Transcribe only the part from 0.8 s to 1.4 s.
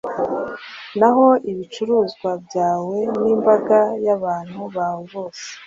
naho